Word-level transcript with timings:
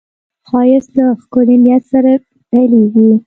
ښایست 0.47 0.91
له 0.97 1.05
ښکلي 1.21 1.57
نیت 1.63 1.83
سره 1.91 2.11
پیلېږي 2.49 3.11